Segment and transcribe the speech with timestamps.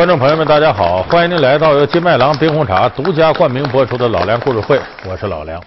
[0.00, 1.02] 观众朋友们，大家好！
[1.02, 5.62] 欢迎您来到由金麦郎冰红茶独家冠名播出的《老梁故事会》，我是老梁。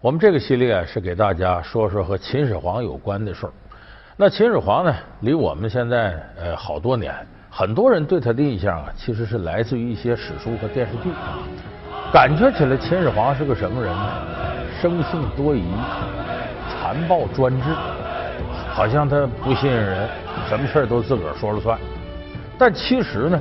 [0.00, 3.52] 我们这个系列是给大家说说和秦始皇有关的事儿。
[4.16, 7.14] 那秦始皇呢，离我们现在呃好多年，
[7.48, 11.08] 很多人对他的印象啊，其实是来自于一些史书和电视剧。
[12.12, 14.12] 感觉起来，秦始皇是个什么人呢？
[14.82, 15.62] 生性多疑，
[16.68, 17.68] 残暴专制，
[18.74, 20.08] 好像他不信任人，
[20.48, 21.78] 什么事儿都自个儿说了算。
[22.58, 23.40] 但其实呢，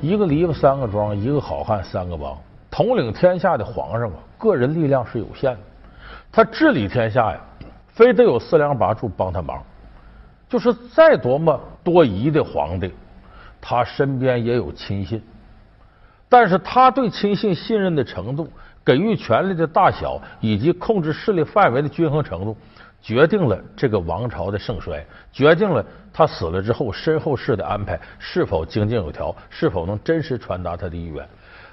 [0.00, 2.36] 一个篱笆三个桩，一个好汉三个帮。
[2.70, 5.60] 统领天下的皇上啊，个人力量是有限的，
[6.30, 7.40] 他治理天下呀，
[7.88, 9.62] 非得有四梁八柱帮他忙。
[10.48, 12.92] 就是再多么多疑的皇帝，
[13.60, 15.22] 他身边也有亲信。
[16.28, 18.48] 但是他对亲信信任的程度、
[18.84, 22.56] 给予权力的大小以及控制势力范围的均衡程度，
[23.00, 31.26] 决定了这个王朝的盛衰，决定了他死了之后身后事的安排是否井井有条，是否能真实传达他的意愿。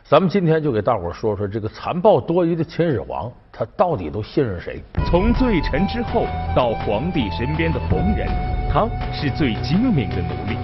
[0.04, 4.84] 咱们今天就给大伙说说这个残暴多疑的秦始皇，他到底都信任谁？
[5.06, 8.28] 从罪臣之后到皇帝身边的红人，
[8.70, 10.58] 他是最精明的奴隶；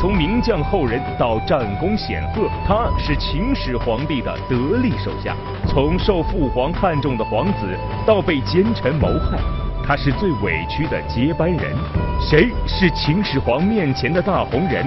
[0.00, 5.34] 从名将后人到战功显赫，他是秦始皇帝的得力手下；
[5.68, 9.38] 从受父皇看重的皇子到被奸臣谋害，
[9.88, 11.72] 他是最委屈的接班人。
[12.20, 14.84] 谁是秦始皇面前的大红人？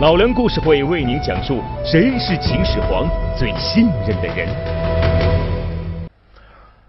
[0.00, 4.48] 老梁故事会为您讲述谁是秦始皇最信任的人。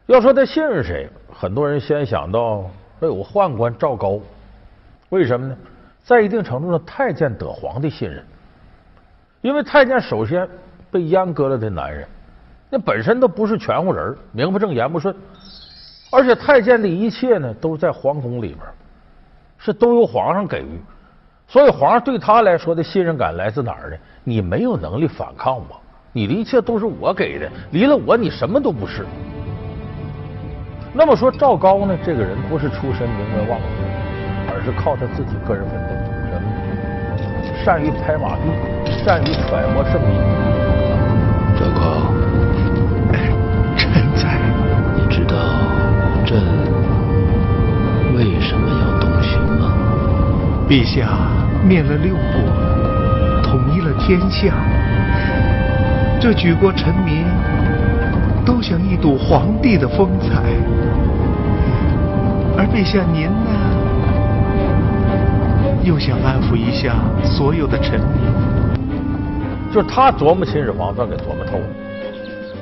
[0.08, 2.68] 要说他信任谁，很多人先想到
[3.00, 4.20] 那有个宦官赵高。
[5.09, 5.56] 为什么呢？
[6.03, 8.25] 在一定程度上，太监得皇帝信任，
[9.42, 10.50] 因为太监首先
[10.90, 12.08] 被阉割了的男人，
[12.72, 15.16] 那本身都不是全乎人，名不正言不顺，
[16.12, 18.59] 而且太监的一切呢都在皇宫里边，
[19.58, 20.80] 是都由皇上给予。
[21.47, 23.97] 所以皇上对他来说的信任感来自哪儿呢？
[24.24, 25.81] 你没有能力反抗我，
[26.13, 29.06] 你的一切都是我给的，离了我你什么都不是。
[30.94, 31.97] 那么说赵高呢？
[32.06, 33.66] 这个人不是出身名门望族，
[34.53, 35.94] 而是靠他自己个人奋斗，
[36.30, 37.64] 什么？
[37.64, 38.41] 善于拍马屁，
[39.03, 40.16] 善于揣摩圣意。
[41.59, 42.31] 赵高，
[46.31, 46.40] 朕
[48.16, 49.74] 为什么要东巡吗？
[50.66, 51.09] 陛下
[51.68, 52.22] 灭了六国，
[53.44, 54.53] 统一了天下，
[56.22, 57.25] 这举国臣民
[58.46, 60.41] 都想一睹皇帝的风采，
[62.58, 63.52] 而陛下您呢，
[65.84, 68.08] 又想安抚一下所有的臣民。
[69.74, 71.66] 就是他琢磨秦始皇，算给琢磨透了。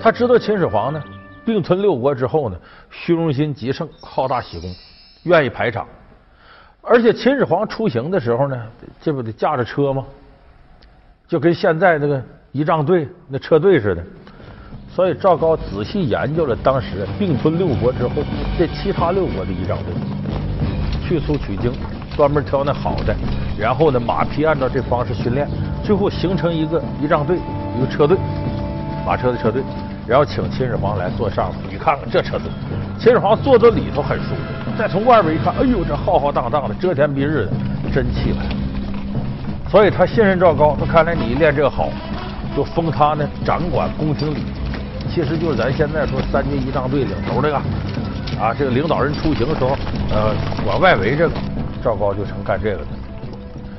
[0.01, 0.99] 他知道秦始皇呢，
[1.49, 2.55] 并吞六国之后呢，
[2.91, 4.69] 虚荣心极盛，好大喜功，
[5.23, 5.83] 愿意排场。
[6.83, 8.55] 而且秦始皇出行的时候呢，
[9.01, 10.05] 这不得驾着车吗？
[11.27, 14.03] 就跟现在那个仪仗队那车队似的。
[14.93, 18.21] 所以赵高仔细研究了当时并吞六国之后
[18.55, 19.87] 这其他六国的仪仗队，
[21.01, 21.73] 去粗取精，
[22.15, 23.15] 专门挑那好的，
[23.57, 25.49] 然后呢马匹按照这方式训练，
[25.83, 27.39] 最后形成一个仪仗队，
[27.75, 28.15] 一个车队，
[29.03, 29.63] 马车的车队，
[30.09, 32.49] 然后请秦始皇来坐上头，你看看这车队，
[32.97, 34.41] 秦始皇坐在里头很舒服。
[34.75, 37.51] 再从外边一看，哎呦，这浩浩荡荡的，遮天蔽日的，
[37.93, 38.43] 真气派。
[39.69, 41.89] 所以他信任赵高，那看来你练这个好，
[42.55, 44.39] 就封他呢掌管宫廷礼，
[45.07, 47.55] 其实就是咱现在说三军仪仗队领头这个
[48.41, 49.77] 啊，这个领导人出行的时候，
[50.09, 50.33] 呃，
[50.65, 51.35] 管外围这个，
[51.83, 52.85] 赵高就成干这个的。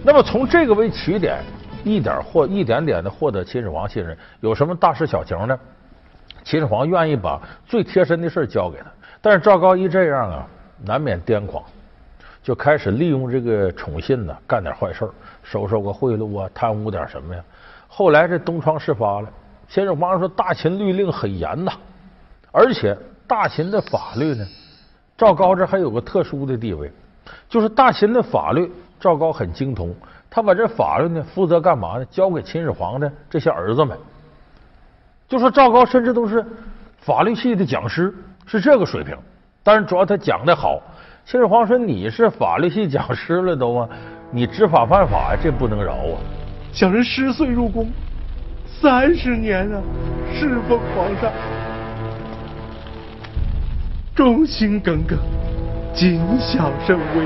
[0.04, 1.40] 那么从这个为起点，
[1.82, 5.58] 一点获一点点的获得秦始皇信任，有什么大事小情呢？
[6.44, 8.86] 秦始皇愿意把最贴身的事交给他，
[9.20, 10.46] 但是赵高一这样啊。
[10.82, 11.62] 难免癫狂，
[12.42, 15.06] 就开始利用这个宠信呢，干点坏事
[15.42, 17.44] 收受个贿赂啊，贪污点什么呀。
[17.86, 19.28] 后来这东窗事发了，
[19.68, 21.72] 秦始皇说大秦律令很严呐，
[22.50, 24.46] 而且大秦的法律呢，
[25.18, 26.90] 赵高这还有个特殊的地位，
[27.46, 29.94] 就是大秦的法律赵高很精通，
[30.30, 32.04] 他把这法律呢负责干嘛呢？
[32.06, 33.98] 交给秦始皇的这些儿子们，
[35.30, 36.44] 就说赵高甚至都是
[36.98, 38.12] 法律系的讲师，
[38.46, 39.16] 是这个水平。
[39.62, 40.82] 但是主要他讲的好，
[41.24, 43.88] 秦始皇说你是法律系讲师了都啊，
[44.32, 46.18] 你知法犯法，这不能饶啊！
[46.72, 47.88] 小人十岁入宫，
[48.66, 49.80] 三十年啊，
[50.34, 51.30] 侍奉皇上，
[54.12, 55.16] 忠心耿耿，
[55.94, 57.24] 谨小慎微，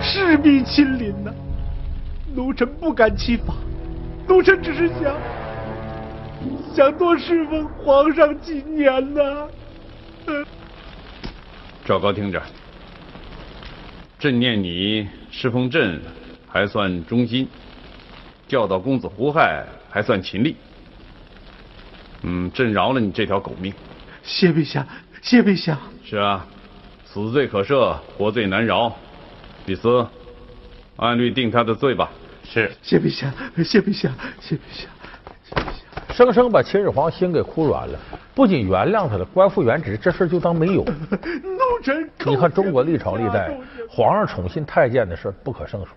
[0.00, 1.30] 事必亲临呐。
[2.34, 3.52] 奴臣不敢欺法，
[4.26, 5.14] 奴臣只是想
[6.76, 9.48] 想多侍奉皇上几年呐。
[11.86, 12.42] 赵高，听着，
[14.18, 15.98] 朕念你侍奉朕
[16.46, 17.48] 还算忠心，
[18.46, 20.54] 教导公子胡亥还算勤力。
[22.24, 23.72] 嗯，朕饶了你这条狗命。
[24.22, 24.86] 谢陛下，
[25.22, 25.78] 谢陛下。
[26.04, 26.46] 是啊，
[27.06, 28.94] 死罪可赦，活罪难饶。
[29.64, 30.06] 李斯，
[30.96, 32.10] 按律定他的罪吧。
[32.44, 32.70] 是。
[32.82, 33.32] 谢陛下，
[33.64, 34.88] 谢陛下，谢陛下，谢陛下。
[36.16, 37.98] 生生把秦始皇心给哭软了，
[38.34, 40.82] 不仅原谅他了，官复原职，这事就当没有。
[42.24, 43.54] 你看中国历朝历代，
[43.86, 45.92] 皇上宠信太监的事不可胜数，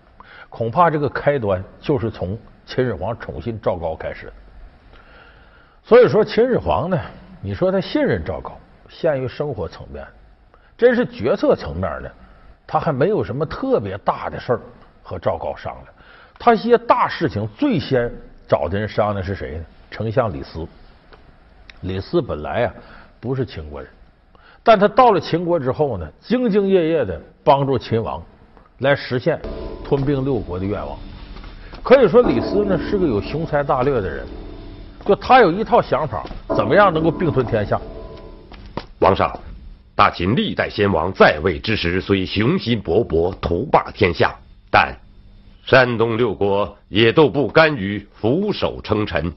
[0.50, 4.32] 恐怕这个开端就是从秦始皇宠信赵高开始的。
[5.82, 7.00] 所以说，秦始皇呢，
[7.40, 10.04] 你说他信任赵高，限于生活层面；
[10.76, 12.10] 真是决策层面呢，
[12.66, 14.60] 他还没有什么特别大的事儿
[15.02, 15.86] 和赵高商量。
[16.38, 18.12] 他一些大事情最先
[18.46, 19.64] 找的人商量是谁呢？
[19.90, 20.66] 丞相李斯。
[21.82, 22.74] 李斯本来啊
[23.18, 23.90] 不是秦国人，
[24.62, 28.22] 但他到了秦国之后呢，兢兢业业的帮助秦王
[28.78, 29.40] 来实现
[29.84, 30.98] 吞并六国的愿望。
[31.82, 34.26] 可以说，李斯呢是个有雄才大略的人。
[35.06, 37.80] 就他有一套想法，怎么样能够并吞天下？
[38.98, 39.34] 王上，
[39.94, 44.34] 大秦历代先王在位之时虽雄心勃勃，图霸天下，
[44.70, 44.94] 但
[45.64, 49.32] 山东六国也都不甘于俯首称臣，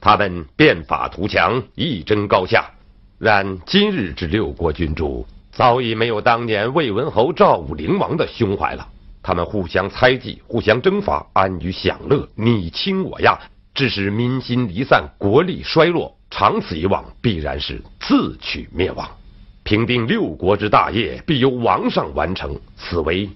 [0.00, 2.70] 他们变法图强，一争高下。
[3.18, 8.88] 然今日之六国君主，早已没有当年魏文侯、赵武灵王的胸怀了。
[9.22, 13.38] 他们互相猜忌，互相征伐，安于享乐，你亲我亚。
[13.72, 19.08] 致使民心离散，国力衰落，长此以往，必然是自取灭亡。
[19.62, 23.28] 平定六国之大业，必由王上完成，此为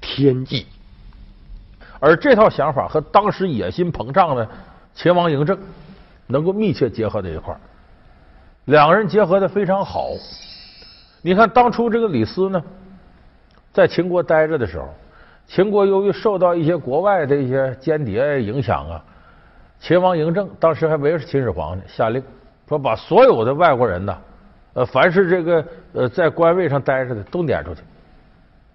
[0.00, 0.64] 天意。
[1.98, 4.48] 而这套想法和当时野心膨胀的
[4.94, 5.58] 秦王嬴政
[6.30, 7.60] 能够密切结合在一块儿，
[8.66, 10.10] 两个人结合的非常好。
[11.22, 12.62] 你看，当初这个李斯呢，
[13.72, 14.88] 在秦国待着的时候，
[15.46, 19.04] 秦国由于受到一些国外的一些间谍影响啊。
[19.80, 22.22] 秦王嬴政当时还没是秦始皇呢，下令
[22.68, 24.18] 说把所有的外国人呐，
[24.74, 27.80] 呃，凡是这个呃在官位上待着的都撵出去，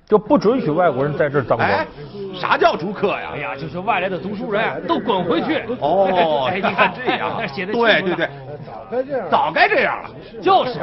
[0.08, 1.86] 就不准许外国人在这儿当官。
[2.34, 3.32] 啥叫逐客呀？
[3.34, 5.64] 哎呀，就是外来的读书人都滚回去。
[5.80, 8.30] 哦， 你看这样 写的，对对对，
[8.70, 10.10] 早该这样，早该这样了。
[10.42, 10.80] 就是，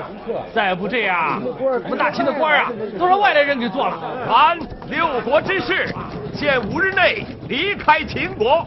[0.55, 3.99] 再不这样，我们大清的官啊，都让外来人给做了。
[4.27, 4.59] 凡
[4.89, 5.95] 六国之士，
[6.35, 8.67] 限五日内离开秦国。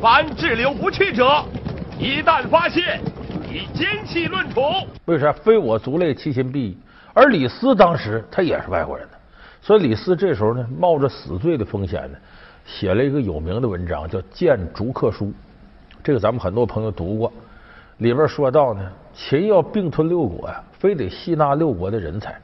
[0.00, 1.42] 凡滞留不去者，
[1.98, 3.00] 一旦发现，
[3.50, 4.60] 以奸细论处。
[5.04, 5.32] 为啥？
[5.32, 6.78] 非我族类，其心必异。
[7.14, 9.13] 而李斯当时他也是外国人呢，
[9.64, 12.18] 所以李斯这时候呢，冒着死罪的风险呢，
[12.66, 15.24] 写了一个有名的文章，叫《谏逐客书》。
[16.02, 17.32] 这个咱们很多朋友读过，
[17.96, 22.38] 里边说到呢，秦要并吞六国呀，非得吸纳六国的人才。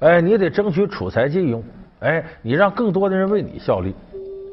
[0.00, 1.64] 哎，你得争取储才济用，
[2.00, 3.94] 哎，你让更多的人为你效力。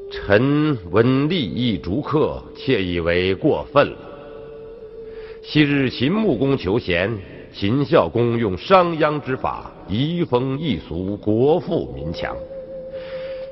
[0.10, 3.98] 臣闻利益逐客，窃以为过分了。
[5.44, 7.12] 昔日秦穆公求贤，
[7.58, 12.36] 秦孝公用商鞅之法，移风易俗，国富民强。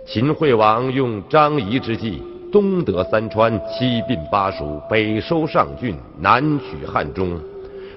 [0.06, 2.22] 秦惠王用张仪之计，
[2.52, 7.40] 东得三川，西并巴蜀，北收上郡，南取汉中，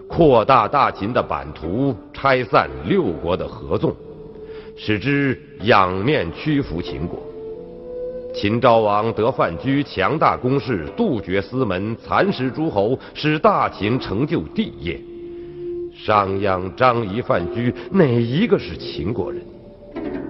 [0.06, 3.92] 扩大大秦的版图，拆散六国的合纵，
[4.76, 7.18] 使之仰面屈服秦国。
[8.32, 15.00] 秦昭王得范雎强大攻势，杜绝私门，蚕食诸侯，使大秦成就帝业。
[16.06, 19.42] 商鞅、张仪、范雎，哪一个是秦国人？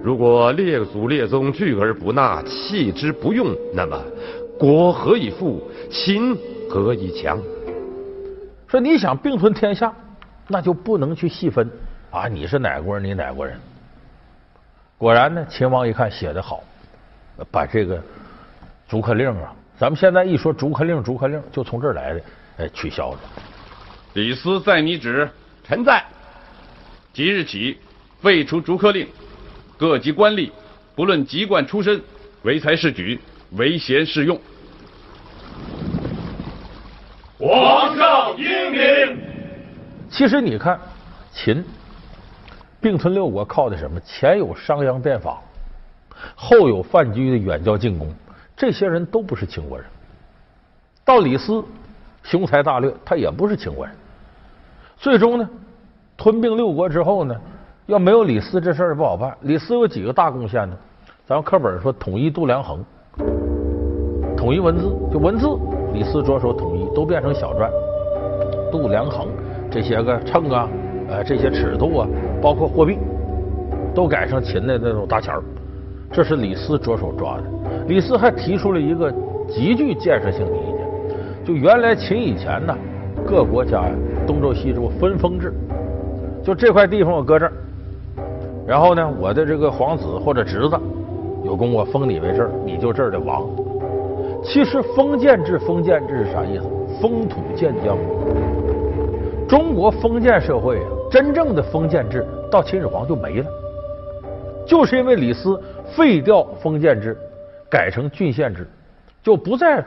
[0.01, 4.01] 如果列祖列宗拒而不纳，弃之不用，那么
[4.57, 5.69] 国何以富？
[5.91, 6.35] 秦
[6.67, 7.39] 何以强？
[8.67, 9.93] 说你想并吞天下，
[10.47, 11.69] 那就不能去细分
[12.09, 12.27] 啊！
[12.27, 13.03] 你是哪国人？
[13.07, 13.55] 你哪国人？
[14.97, 16.63] 果然呢，秦王一看写的好。
[17.51, 18.01] 把这个
[18.89, 22.21] 逐客令啊，咱们现在一说逐客令，逐客令就从这儿来的，
[22.57, 23.19] 哎，取消了。
[24.13, 25.29] 李斯在你旨，
[25.67, 26.01] 臣在。
[27.11, 27.77] 即日起
[28.21, 29.05] 废除逐客令，
[29.77, 30.49] 各级官吏
[30.95, 32.01] 不论籍贯出身，
[32.43, 33.19] 唯才是举，
[33.51, 34.39] 唯贤是用。
[37.37, 39.17] 皇上英明。
[40.09, 40.79] 其实你看，
[41.33, 41.63] 秦
[42.79, 43.99] 并吞六国靠的什么？
[43.99, 45.41] 前有商鞅变法。
[46.33, 48.11] 后有范雎的远交近攻，
[48.55, 49.85] 这些人都不是秦国人。
[51.03, 51.63] 到李斯
[52.23, 53.93] 雄才大略，他也不是秦国人。
[54.97, 55.47] 最终呢，
[56.17, 57.35] 吞并六国之后呢，
[57.85, 59.31] 要没有李斯这事儿不好办。
[59.41, 60.75] 李斯有几个大贡献呢？
[61.27, 62.83] 咱们课本说统一度量衡，
[64.35, 65.47] 统一文字，就文字，
[65.93, 67.69] 李斯着手统一，都变成小篆。
[68.71, 69.27] 度量衡
[69.69, 70.67] 这些个秤啊，
[71.09, 72.07] 呃，这些尺度啊，
[72.41, 72.97] 包括货币，
[73.93, 75.43] 都改成秦的那种大钱儿。
[76.11, 77.43] 这是李斯着手抓的。
[77.87, 79.13] 李斯还提出了一个
[79.47, 82.75] 极具建设性的意见，就原来秦以前呢，
[83.27, 83.91] 各国家呀
[84.27, 85.53] 东周西周分封制，
[86.43, 87.53] 就这块地方我搁这儿，
[88.67, 90.77] 然后呢，我的这个皇子或者侄子
[91.45, 93.47] 有功，我封你为这儿，你就这儿的王。
[94.43, 96.65] 其实封建制，封建制是啥意思？
[97.01, 97.97] 封土建疆。
[99.47, 103.45] 中国封建社会啊，真正的封建制到秦始皇就没了，
[104.65, 105.59] 就是因为李斯
[105.95, 107.17] 废掉封建制，
[107.69, 108.67] 改成郡县制，
[109.23, 109.83] 就不再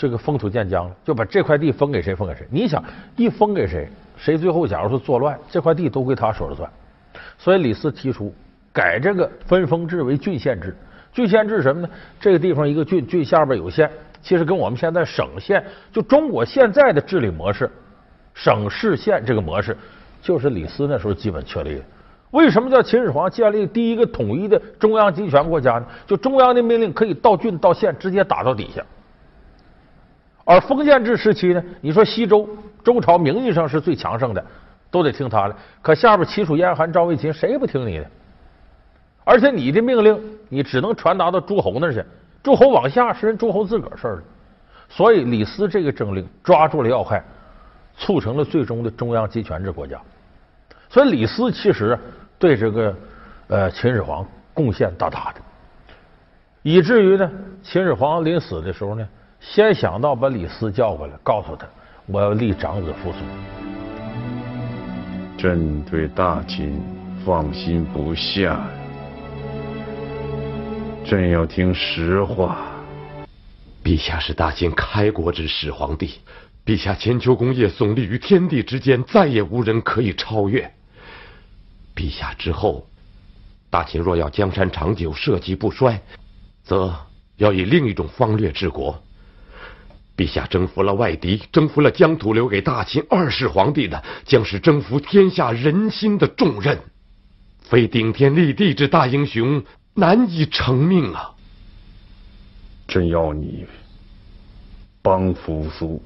[0.00, 2.46] 这个封土建疆了，就把这块地封给谁封给谁。
[2.50, 2.82] 你想
[3.16, 6.66] 一封给谁，谁最后假如说作乱，这块地都归他说了算。
[7.36, 8.34] 所以李斯提出
[8.72, 10.74] 改这个分封制为郡县制。
[11.12, 11.88] 郡县制什么呢？
[12.18, 13.90] 这个地方一个郡，郡下边有县，
[14.22, 17.70] 其实跟我们现在省县就中国现在的治理模式。
[18.32, 19.76] 省市县这个模式，
[20.22, 21.82] 就是李斯那时候基本确立的。
[22.30, 25.84] 为什么叫秦始皇建立第一个统一的中央集权国家呢？
[26.06, 28.82] 就中央的命令可以到郡到县直接打到底下。
[30.50, 32.48] 而封建制时期呢，你说西周
[32.82, 34.44] 周朝名义上是最强盛的，
[34.90, 35.54] 都得听他的。
[35.80, 38.06] 可下边齐楚燕韩赵魏秦谁也不听你的，
[39.22, 42.04] 而且你的命令你只能传达到诸侯那去，
[42.42, 44.22] 诸侯往下是人诸侯自个儿事儿了。
[44.88, 47.22] 所以李斯这个政令抓住了要害。
[47.96, 50.00] 促成了最终的中央集权制国家，
[50.88, 51.98] 所以李斯其实
[52.38, 52.96] 对这个
[53.48, 55.40] 呃秦始皇贡献大大的，
[56.62, 57.30] 以至于呢，
[57.62, 59.06] 秦始皇临死的时候呢，
[59.40, 61.66] 先想到把李斯叫过来，告诉他
[62.06, 63.18] 我要立长子扶苏。
[65.36, 66.80] 朕对大秦
[67.24, 68.60] 放心不下，
[71.04, 72.58] 朕要听实话。
[73.82, 76.20] 陛下是大秦开国之始皇帝。
[76.66, 80.70] 陛下千秋功业耸立于天地之间，再也无人可以超越。
[81.96, 82.86] 陛下之后，
[83.70, 85.98] 大秦若要江山长久、社稷不衰，
[86.62, 86.94] 则
[87.36, 89.02] 要以另一种方略治国。
[90.20, 96.78] 陛下征服了外敌，征服了疆土，留给大秦二世皇帝的，将是征服天下人心的重任。
[97.62, 99.62] 非顶天立地之大英雄，
[99.94, 101.30] 难以成命啊！
[102.86, 103.64] 朕要你
[105.00, 106.02] 帮扶苏。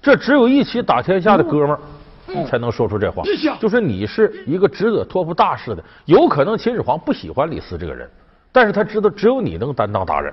[0.00, 3.24] 这只有一起打天下的哥们儿才能说出这话。
[3.58, 8.08] 就是你是一个值得托付大事的，有可能秦始皇不喜欢李斯这个人，
[8.52, 10.32] 但是他知道只有你能担当大任，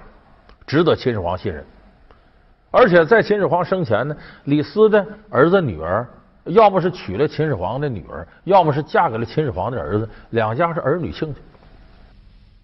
[0.67, 1.65] 值得秦始皇信任。
[2.75, 6.05] 而且在秦始皇生前呢，李斯的儿子女儿，
[6.43, 11.39] 要么是娶了秦始皇的女儿，要么是嫁给了秦始皇的儿子，两家是儿女亲家。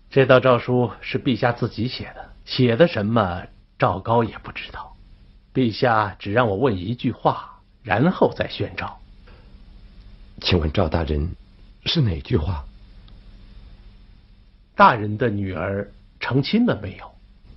[0.10, 3.42] 这道诏书是陛下自己写的，写的什么，
[3.80, 4.94] 赵高也不知道。
[5.54, 7.50] 陛下只让我问一句话，
[7.82, 8.94] 然后再宣诏。
[10.42, 11.34] 请问赵大人
[11.86, 12.66] 是哪句话？
[14.76, 15.90] 大人的女儿
[16.20, 17.10] 成亲了没有？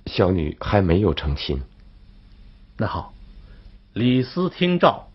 [0.05, 1.61] 小女还没有成亲。
[2.77, 3.13] 那好，
[3.93, 5.09] 李斯听诏。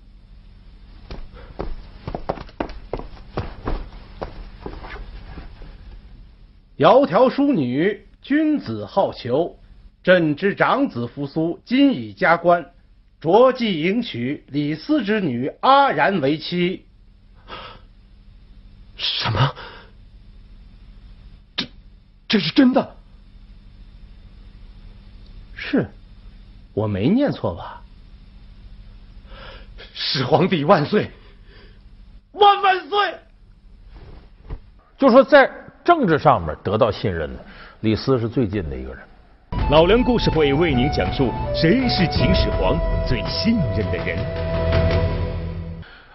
[6.79, 9.57] 窈窕淑女，君子好逑。
[10.02, 12.73] 朕之长子扶苏今已加官，
[13.21, 16.87] 着即迎娶李斯之女阿然为妻。
[18.97, 19.55] 什么？
[21.55, 21.67] 这
[22.26, 22.97] 这是真的？
[25.55, 25.90] 是，
[26.75, 27.81] 我没念错吧？
[29.93, 31.11] 始皇帝万岁！
[32.33, 33.15] 万万岁！
[34.97, 35.50] 就说在
[35.83, 37.45] 政治上面得到信任的，
[37.81, 38.99] 李斯是最近的一个人。
[39.71, 44.19] 老梁故事会为您讲述谁是秦始皇最信任的人。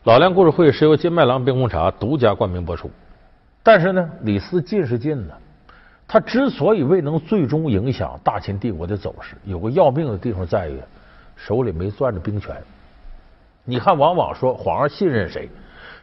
[0.03, 2.89] 老梁故事会是由金麦郎冰红茶独家冠名播出。
[3.63, 5.33] 但是呢，李斯近是近呢，
[6.07, 10.79] 他之所以未能最终影响大秦帝国的走势，有个要命的地方在于
[11.35, 12.55] 手里没攥着兵权。
[13.63, 15.49] 你看，往往说皇上信任谁，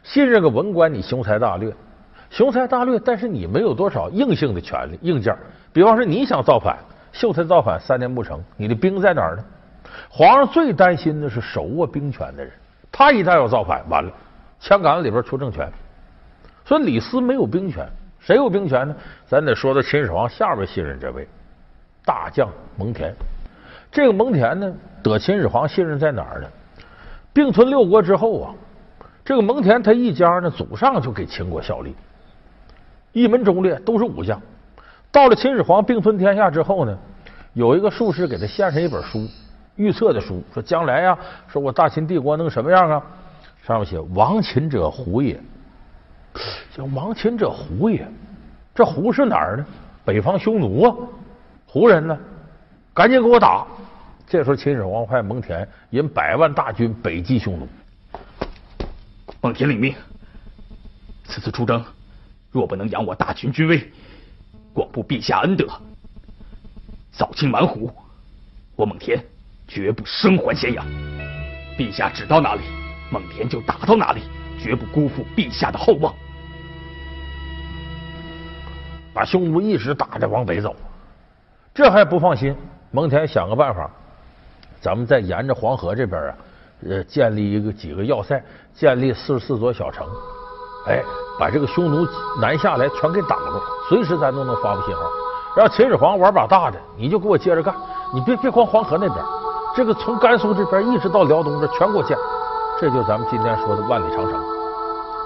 [0.03, 1.73] 信任个文官，你雄才大略，
[2.29, 5.35] 雄才大略，但是你没有多少硬性的权利硬件。
[5.71, 6.77] 比方说，你想造反。
[7.13, 9.43] 秀才造反三年不成，你的兵在哪儿呢？
[10.09, 12.51] 皇上最担心的是手握兵权的人，
[12.91, 14.11] 他一旦要造反，完了，
[14.59, 15.71] 枪杆子里边出政权。
[16.65, 17.87] 所以李斯没有兵权，
[18.25, 18.95] 谁有兵权呢？
[19.27, 21.27] 咱得说到秦始皇下边信任这位
[22.05, 23.11] 大将蒙恬。
[23.91, 26.47] 这个蒙恬呢，得秦始皇信任在哪儿呢？
[27.33, 28.55] 并吞六国之后啊，
[29.25, 31.93] 这个蒙恬他一家呢，祖上就给秦国效力，
[33.11, 34.41] 一门忠烈，都是武将。
[35.11, 36.97] 到了秦始皇并吞天下之后呢，
[37.51, 39.27] 有一个术士给他献上一本书，
[39.75, 43.03] 预测的书，说将来呀，说我大秦帝国能什么样啊？
[43.63, 45.39] 上面写亡秦者胡也，
[46.75, 48.07] 叫亡秦者胡也，
[48.73, 49.65] 这胡是哪儿呢？
[50.05, 50.95] 北方匈奴啊，
[51.65, 52.17] 胡人呢，
[52.93, 53.65] 赶紧给我打！
[54.27, 57.67] 这时候秦始皇派蒙恬引百万大军北击匈奴。
[59.41, 59.93] 蒙恬领命，
[61.23, 61.83] 此次出征，
[62.51, 63.91] 若不能扬我大秦军威，
[64.73, 65.67] 广布陛下恩德，
[67.11, 67.91] 扫清蛮胡，
[68.75, 69.21] 我蒙恬
[69.67, 70.85] 绝不生还咸阳。
[71.77, 72.61] 陛下指到哪里，
[73.11, 74.21] 蒙恬就打到哪里，
[74.59, 76.13] 绝不辜负陛下的厚望。
[79.13, 80.75] 把匈奴一直打着往北走，
[81.73, 82.55] 这还不放心，
[82.91, 83.89] 蒙恬想个办法，
[84.81, 86.35] 咱们再沿着黄河这边啊，
[86.89, 88.41] 呃，建立一个几个要塞，
[88.73, 90.07] 建立四十四座小城，
[90.87, 91.03] 哎，
[91.39, 92.07] 把这个匈奴
[92.41, 95.01] 南下来全给挡住，随时咱都能发布信号。
[95.55, 97.75] 让秦始皇玩把大的，你就给我接着干，
[98.11, 99.23] 你别别光黄河那边，
[99.75, 102.17] 这个从甘肃这边一直到辽东这全给我建，
[102.81, 104.33] 这就咱们今天说的万里长城。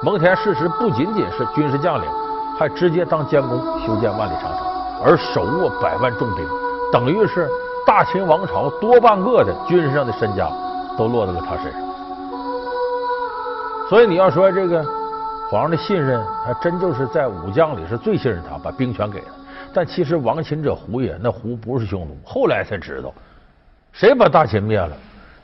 [0.04, 2.27] 蒙恬事实不仅仅是军事将领。
[2.58, 4.68] 还直接当监工修建万里长城，
[5.04, 6.46] 而手握百万重兵，
[6.92, 7.48] 等于是
[7.86, 10.50] 大秦王朝多半个的军事上的身家
[10.98, 11.82] 都落到了他身上。
[13.88, 14.84] 所以你要说这个
[15.50, 19.28] 皇上的信任，还真就是在武将里是最信任他，把兵权给了。
[19.74, 23.14] 但其实亡秦者胡也，那胡不是匈奴，后来才知道
[23.92, 24.92] 谁把大秦灭了？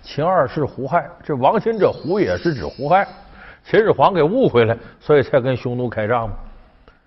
[0.01, 3.07] 秦二世胡亥，这亡秦者胡也是指胡亥，
[3.63, 6.35] 秦始皇给误会了，所以才跟匈奴开仗嘛。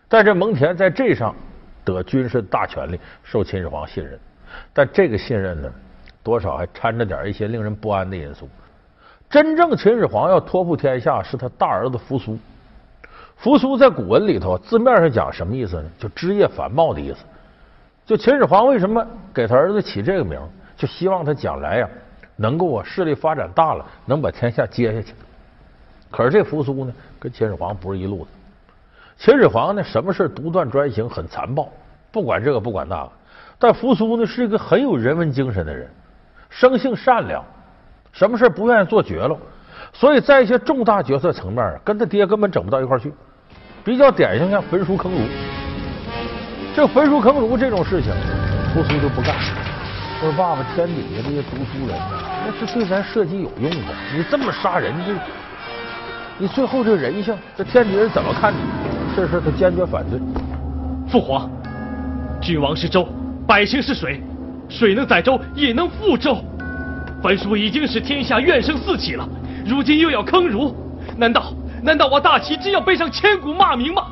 [0.09, 1.35] 但这蒙恬在这上
[1.85, 4.19] 得军事大权力，受秦始皇信任。
[4.73, 5.73] 但这个信任呢，
[6.23, 8.49] 多少还掺着点一些令人不安的因素。
[9.29, 12.39] 真正秦始皇要托付天下，是他大儿子扶苏。
[13.37, 15.91] 扶苏在古文里头字面上讲什么意思呢？
[15.99, 17.19] 就枝叶繁茂的意思。
[18.07, 20.41] 就秦始皇为什么给他儿子起这个名？
[20.77, 21.89] 就希望他将来呀，
[22.37, 25.13] 能够啊势力发展大了，能把天下接下去。
[26.11, 28.31] 可是这扶苏呢，跟秦始皇不是一路的。
[29.19, 31.69] 秦始皇呢，什么事独断专行，很残暴，
[32.13, 33.11] 不管这个不管那个。
[33.59, 35.91] 但扶苏呢，是一个很有人文精神的人，
[36.51, 37.43] 生性善良，
[38.13, 39.37] 什么事不愿意做绝了。
[39.93, 43.13] 所以在一些重大决策层面，跟他爹根本整不到一块去。
[43.83, 45.19] 比较典型，像焚书坑儒。
[46.75, 48.13] 这焚书坑儒这种事情，
[48.75, 49.35] 扶苏就不干。
[50.21, 53.95] 说爸爸，天底下这些读书人呢，那是对咱社稷有用的。
[54.15, 55.15] 你这么杀人，这
[56.39, 58.86] 你最后这人性，这天底下人怎么看你？
[59.17, 60.21] 这事他坚决反对。
[61.11, 61.51] 父皇，
[62.39, 63.09] 君王是舟，
[63.47, 64.21] 百姓是水，
[64.69, 66.37] 水能载舟，也能覆舟。
[67.23, 69.27] 焚书已经使天下怨声四起了，
[69.65, 70.77] 如今又要坑儒，
[71.17, 71.51] 难道
[71.83, 74.03] 难道我大齐真要背上千古骂名吗？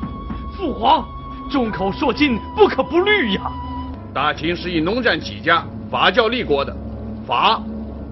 [0.57, 1.05] 父皇，
[1.51, 3.41] 众口铄金，不可不虑呀！
[4.11, 6.75] 大秦是以农战起家、法教立国的，
[7.27, 7.61] 法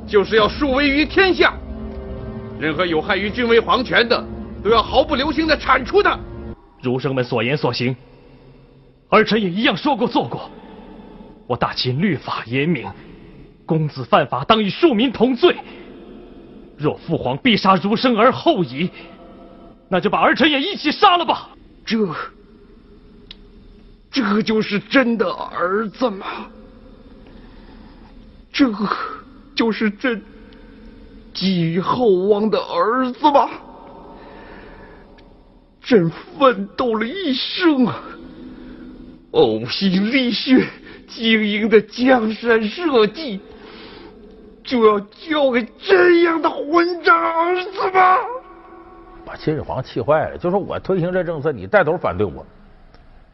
[0.05, 1.53] 就是要树威于天下，
[2.59, 4.23] 任何有害于君威皇权的，
[4.63, 6.19] 都要毫不留情的铲除他。
[6.83, 7.95] 儒生们所言所行，
[9.09, 10.51] 儿臣也一样说过做过。
[11.47, 12.85] 我大秦律法严明，
[13.65, 15.55] 公子犯法当与庶民同罪。
[16.77, 18.89] 若父皇必杀儒生而后已，
[19.87, 21.49] 那就把儿臣也一起杀了吧。
[21.85, 21.97] 这，
[24.11, 26.25] 这就是朕的儿子吗？
[28.51, 28.69] 这
[29.55, 30.21] 就是朕
[31.33, 33.49] 寄予厚望的儿子吗？
[35.83, 38.01] 朕奋斗了一生啊，
[39.33, 40.65] 呕心沥血
[41.07, 43.39] 经营的江山社稷，
[44.63, 48.17] 就要交给这样的混账儿子吗？
[49.25, 52.45] 把秦始皇气坏了，就说我推行这政策，你带头反对我。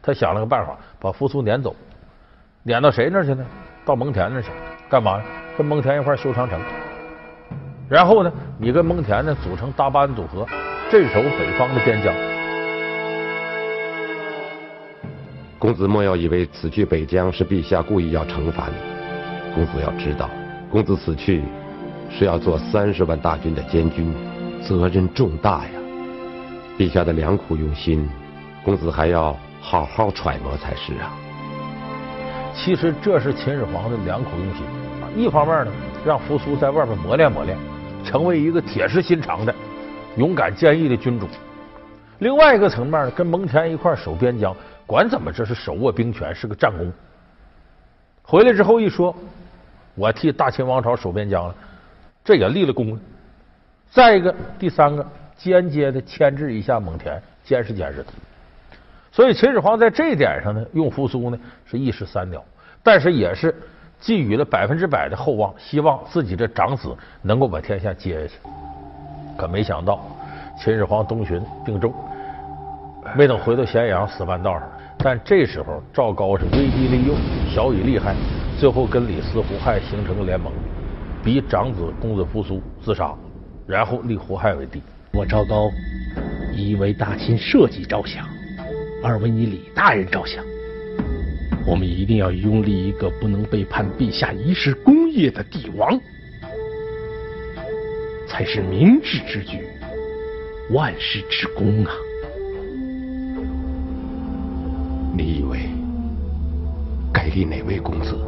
[0.02, 1.76] 他想了个办法，把扶苏撵走，
[2.64, 3.46] 撵到谁那去呢？
[3.84, 4.48] 到蒙恬那去，
[4.88, 5.22] 干嘛？
[5.56, 6.60] 跟蒙恬一块修长城。
[7.88, 10.46] 然后呢，你跟蒙恬呢组成搭班组合，
[10.90, 12.29] 镇守北方的边疆。
[15.60, 19.54] 公子莫要以为此去北疆是陛下故意要惩罚你。
[19.54, 20.30] 公子要知道，
[20.70, 21.42] 公子此去
[22.08, 24.10] 是要做三十万大军的监军，
[24.62, 25.72] 责任重大呀。
[26.78, 28.08] 陛下的良苦用心，
[28.64, 31.12] 公子还要好好揣摩才是啊。
[32.54, 34.64] 其实这是秦始皇的良苦用心。
[35.14, 35.72] 一方面呢，
[36.06, 37.54] 让扶苏在外面磨练磨练，
[38.02, 39.54] 成为一个铁石心肠的
[40.16, 41.26] 勇敢坚毅的君主；
[42.20, 44.56] 另外一个层面呢，跟蒙恬一块守边疆。
[44.90, 46.92] 管怎么，这是手握兵权，是个战功。
[48.24, 49.14] 回来之后一说，
[49.94, 51.54] 我替大秦王朝守边疆了，
[52.24, 52.98] 这也立了功。
[53.88, 58.10] 再一个，第三个，间接的牵制一下蒙恬，监视监视他。
[59.12, 62.44] 所以秦始皇在这一点上呢，用扶苏呢是一石三鸟，
[62.82, 63.54] 但是也是
[64.00, 68.40] 寄予了百分之百的厚望，希望自己的长子能够把天下接下去。
[69.38, 70.04] 可没想到，
[70.58, 71.94] 秦始皇东巡病重。
[73.14, 74.68] 没等回到咸阳，死半道上。
[75.02, 77.14] 但这时候赵高是威逼利诱，
[77.50, 78.14] 小以利害，
[78.58, 80.52] 最后跟李斯、胡亥形成了联盟，
[81.24, 83.14] 逼长子公子扶苏自杀，
[83.66, 84.82] 然后立胡亥为帝。
[85.12, 85.70] 我赵高
[86.54, 88.26] 一为大秦社稷着想，
[89.02, 90.44] 二为你李大人着想，
[91.66, 95.98] 我们一定要拥立一个不能背叛陛下一世功业的帝王，
[98.28, 99.64] 才是明智之举，
[100.72, 101.92] 万世之功啊！
[107.40, 108.18] 该立哪位公子？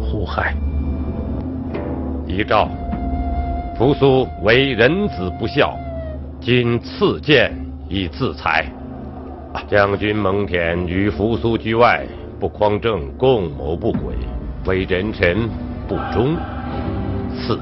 [0.00, 0.54] 胡亥。
[2.26, 2.68] 遗诏：
[3.76, 5.74] 扶苏为人子不孝，
[6.40, 7.52] 今赐剑
[7.88, 8.66] 以自裁。
[9.68, 12.06] 将军蒙恬与扶苏居外，
[12.38, 14.14] 不匡正，共谋不轨，
[14.66, 15.48] 为人臣
[15.88, 16.36] 不忠，
[17.34, 17.60] 赐死。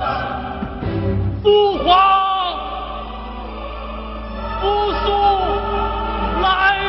[1.42, 1.94] 父皇。
[4.61, 4.66] 扶
[5.05, 5.11] 苏
[6.42, 6.83] 来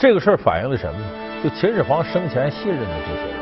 [0.00, 1.04] 这个事儿反映的什么呢？
[1.44, 3.36] 就秦始皇生前信任的这些人，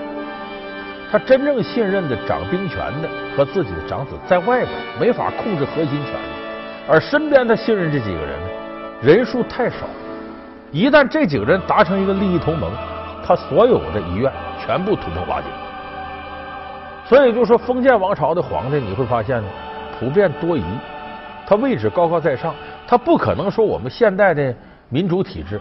[1.08, 4.68] 他真正信任的掌兵权的和自己的长子在外边
[4.98, 6.34] 没法控制核心权力，
[6.88, 8.48] 而身边他信任这几个人呢，
[9.00, 9.86] 人数太少。
[10.72, 12.72] 一旦这几个人达成一个利益同盟，
[13.24, 15.46] 他所有的遗愿全部土崩瓦解。
[17.04, 19.48] 所以就说封建王朝的皇帝，你会发现呢，
[19.96, 20.64] 普遍多疑，
[21.46, 22.52] 他位置高高在上，
[22.84, 24.52] 他不可能说我们现代的
[24.88, 25.60] 民主体制，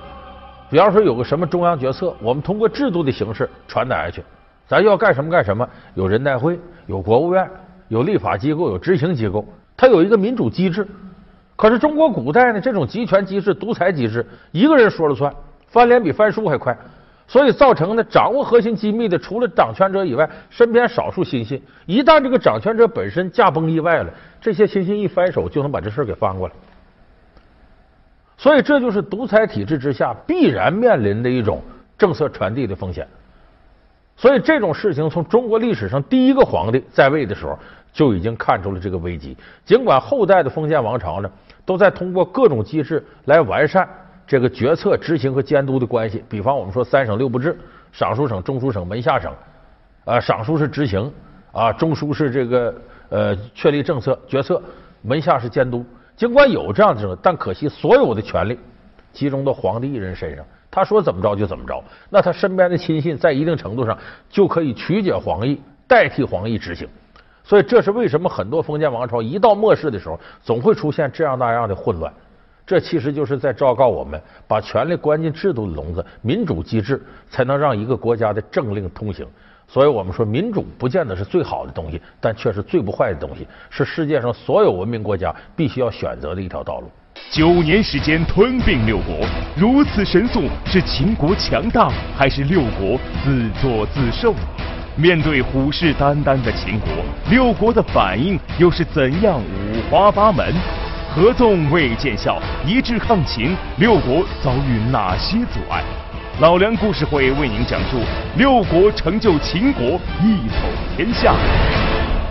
[0.69, 4.23] 比方说有个什么中央决策，我们通过制度的形式传达下去，
[4.67, 7.49] 咱要干什么干什么，有人代会，有国务院，
[7.87, 9.45] 有立法机构，有执行机构，
[9.77, 10.85] 它有一个民主机制。
[11.55, 15.33] 可是中国古代呢，这种集权机制、独裁机制，一个人说了算，
[15.67, 16.77] 翻脸比翻书还快。
[17.29, 21.61] 所以造成呢，掌握核心机密的除了掌权者以外，身边少数亲信。
[21.85, 26.53] 一旦这个掌权者本身驾崩意外了，这些亲信一翻手就能把这事给翻过来。
[28.37, 31.61] 所以这就是独裁体制之下必然面临的一种
[31.97, 33.07] 政策传递的风险。
[34.15, 37.57] 所以这种事情从中国历史上第一个皇帝在位的时候
[37.91, 39.35] 就已经看出了这个危机。
[39.65, 41.29] 尽管后代的封建王朝呢，
[41.65, 43.87] 都在通过各种机制来完善。
[44.25, 47.57] 这个决策、执行和监督的关系，比方我们说三省六部制，
[47.93, 49.31] 尚书省、中书省、门下省，
[50.03, 51.09] 啊，尚书是执行，
[51.53, 52.75] 啊，中书是这个
[53.07, 54.61] 呃确立政策、决策，
[55.01, 55.85] 门下是监督。
[56.17, 58.57] 尽管有这样的，但可惜所有的权力
[59.13, 61.81] 集中到皇帝一人身上，他说怎么着就怎么着。
[62.09, 63.95] 那他身边的亲信在一定程度上
[64.27, 66.89] 就可以曲解皇意，代替皇意执行。
[67.43, 72.11] 所以这是为什么很多封建王朝一到末世的时候，总会出现这样那样的混乱。
[72.65, 79.25] 这其实就是在昭告我们，把权力关进制度的笼子，民主机制才能让一个国家的政令通行。
[79.67, 86.89] 所以我们说，民主不见得是最好的东西，但却是最不坏的东西，是世界上所有文明国家必须要选择的一条道路。
[87.29, 89.27] 九年时间吞并六国，
[89.57, 94.33] 如此神速，是秦国强大，还是六国自作自受？
[94.95, 96.89] 面对虎视眈眈的秦国，
[97.29, 100.53] 六国的反应又是怎样五花八门？
[101.13, 105.83] 合纵未见效，一致抗秦，六国遭遇哪些阻碍？
[106.39, 107.97] 老梁故事会为您讲述
[108.37, 111.33] 六国成就秦国，一统天下。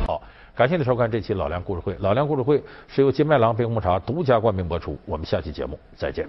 [0.07, 0.23] 好，
[0.55, 1.92] 感谢您收看这期老梁故事会。
[1.99, 4.97] 老梁故事会是由金麦郎冰红茶独家冠名播出。
[5.07, 6.25] 我们下期节目再见。